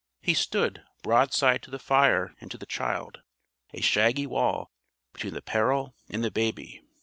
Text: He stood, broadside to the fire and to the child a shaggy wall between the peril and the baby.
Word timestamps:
He 0.19 0.33
stood, 0.33 0.81
broadside 1.03 1.61
to 1.61 1.69
the 1.69 1.77
fire 1.77 2.33
and 2.41 2.49
to 2.49 2.57
the 2.57 2.65
child 2.65 3.21
a 3.71 3.81
shaggy 3.81 4.25
wall 4.25 4.71
between 5.13 5.35
the 5.35 5.43
peril 5.43 5.93
and 6.09 6.23
the 6.23 6.31
baby. 6.31 6.81